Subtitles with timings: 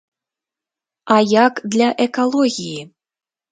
[1.17, 2.81] А як для экалогіі?